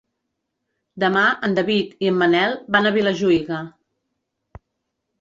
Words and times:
Demà 1.03 1.25
en 1.49 1.53
David 1.59 2.03
i 2.07 2.11
en 2.13 2.19
Manel 2.23 2.57
van 2.79 2.91
a 2.91 2.95
Vilajuïga. 2.99 3.63